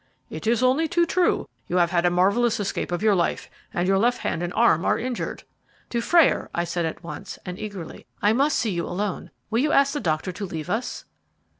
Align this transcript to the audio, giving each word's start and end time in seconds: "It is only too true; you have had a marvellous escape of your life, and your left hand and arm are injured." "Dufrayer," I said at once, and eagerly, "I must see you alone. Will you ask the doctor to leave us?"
"It 0.31 0.47
is 0.47 0.63
only 0.63 0.87
too 0.87 1.05
true; 1.05 1.47
you 1.67 1.77
have 1.77 1.91
had 1.91 2.07
a 2.07 2.09
marvellous 2.09 2.59
escape 2.59 2.91
of 2.91 3.03
your 3.03 3.13
life, 3.13 3.51
and 3.71 3.87
your 3.87 3.99
left 3.99 4.17
hand 4.21 4.41
and 4.41 4.51
arm 4.55 4.83
are 4.83 4.97
injured." 4.97 5.43
"Dufrayer," 5.91 6.49
I 6.55 6.63
said 6.63 6.85
at 6.87 7.03
once, 7.03 7.37
and 7.45 7.59
eagerly, 7.59 8.07
"I 8.19 8.33
must 8.33 8.57
see 8.57 8.71
you 8.71 8.87
alone. 8.87 9.29
Will 9.51 9.59
you 9.59 9.71
ask 9.71 9.93
the 9.93 9.99
doctor 9.99 10.31
to 10.31 10.43
leave 10.47 10.71
us?" 10.71 11.05